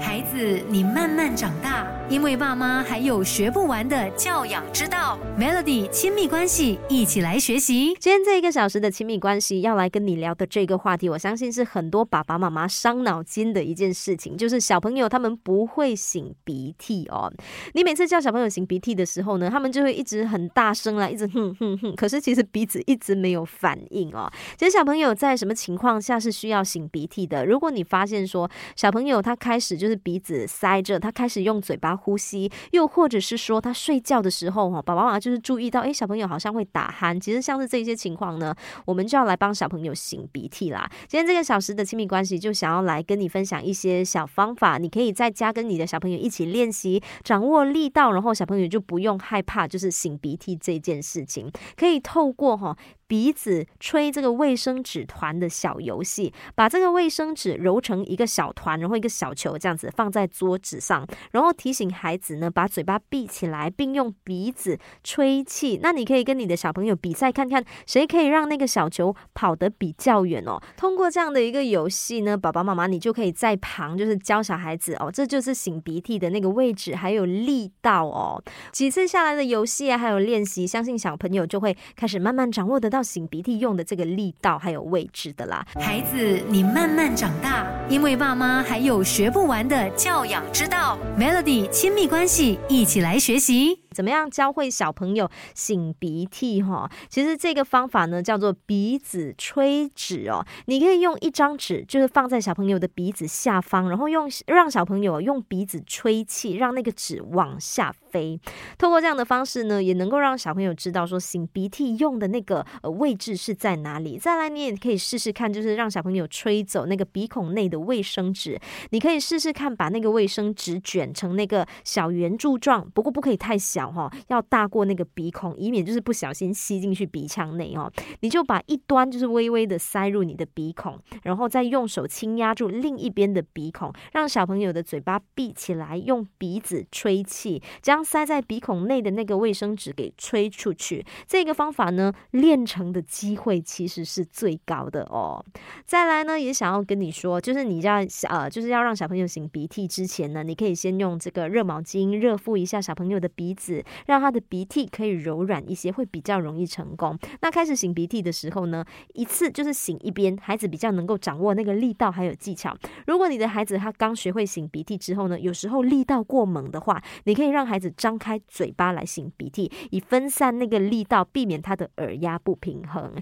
[0.00, 5.18] 孩子，你慢慢长大，因为爸妈还有学不完的教养之道。
[5.38, 7.94] Melody 亲密关系，一起来学习。
[8.00, 17.30] 今天这一个小时的亲密关系要来跟你聊的这个话题，我相信是很多爸爸妈妈伤脑筋的一件事情，就是小朋友他们不会擤鼻涕哦。
[17.74, 24.30] 你每次叫小朋友擤鼻涕的时候呢，他们就会一直很大声啦，一直哼哼哼，可是其实鼻子一直没有反应哦。
[24.56, 27.44] 其实小朋友在什么情况下是需要擤鼻涕的？
[27.44, 37.18] 如果你发现说小朋友他开始就是鼻子塞着，他开始用嘴巴呼吸，又或者是说他睡觉的时候，哈，爸爸妈妈就是注意到，哎，小朋友好像会打鼾。
[37.18, 38.54] 其实像是这些情况呢，
[38.86, 40.88] 我们就要来帮小朋友擤鼻涕啦。
[41.08, 52.76] 今天这个小时的亲密关系，就想要来跟你分享一些小方法，你可以在家跟你的小朋友一起练习，掌握力道，然后小朋友就不用害怕，就是擤鼻涕这件事情，可以透过哈。
[53.12, 65.78] 鼻子吹这个卫生纸团的小游戏，把这个卫生纸揉成一个小团，然后一个小球这样子放在桌子上，然后提醒孩子呢把嘴巴闭起来，并用鼻子吹气。
[65.82, 70.58] 那你可以跟你的小朋友比赛，看看谁可以让那个小球跑得比较远哦。
[70.78, 78.42] 通过这样的一个游戏呢，爸爸妈妈你就可以在旁就是教小孩子哦，这就是擤鼻涕的那个位置还有力道哦。
[78.72, 83.01] 几次下来的游戏啊，还有练习，相信小朋友就会开始慢慢掌握得到。
[83.02, 90.98] 擤鼻涕用的这个力道还有位置的啦，孩子，你慢慢长大，因为爸妈还有学不完的教养之道。
[91.18, 93.82] Melody 亲密关系，一起来学习。
[93.92, 96.90] 怎么样教会小朋友擤鼻涕哈？
[97.10, 100.42] 其实这个方法呢叫做鼻子吹纸哦。
[100.64, 108.40] 你可以用一张纸，就是放在小朋友的鼻子下方，然后用让小朋友用鼻子吹气，让那个纸往下飞。
[108.78, 114.16] 通过这样的方式呢，也能够让小朋友知道说擤鼻涕用的那个呃位置是在哪里。
[114.16, 118.58] 再来，你也可以试试看，就是让小朋友吹走那个鼻孔内的卫生纸。
[118.90, 123.90] 你可以试试看，把那个卫生纸卷成那个小圆柱状，不过不可以太小。
[123.92, 127.92] 哈，要大过那个鼻孔，以免就是不小心吸进去鼻腔内哦。
[128.20, 141.04] 你就把一端就是微微的塞入你的鼻孔，然后再用手轻压住另一边的鼻孔，让小朋友的嘴巴闭起来，用鼻子吹气，将塞在鼻孔内的那个卫生纸给吹出去。
[141.26, 145.44] 这个方法呢，练成的机会其实是最高的哦。
[145.84, 153.82] 再来呢，也想要跟你说，就是你你要呃，就是要让小朋友擤鼻涕之前呢，你可以先用这个热毛巾热敷一下小朋友的鼻子。
[154.06, 157.18] 让他的鼻涕可以柔软一些，会比较容易成功。
[157.40, 158.84] 那开始擤鼻涕的时候呢，
[159.14, 162.76] 一次就是擤一边，孩子比较能够掌握那个力道还有技巧。
[163.06, 173.12] 如果你的孩子他刚学会擤鼻涕之后呢，有时候力道过猛的话，你可以让孩子张开嘴巴来擤鼻涕，以分散那个力道，避免他的耳压不平衡。